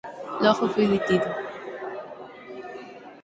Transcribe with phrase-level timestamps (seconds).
[0.43, 1.29] Logo foi detido.